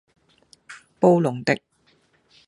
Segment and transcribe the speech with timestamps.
[0.99, 1.61] 布隆迪